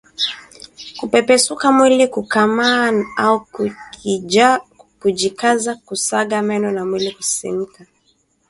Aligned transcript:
Kupepesuka 0.97 1.71
mwili 1.71 2.07
kukakamaa 2.07 2.91
au 3.17 3.47
kujikaza 4.99 5.75
kusaga 5.75 6.41
meno 6.41 6.71
na 6.71 6.85
mwili 6.85 7.11
kusisimka 7.11 7.85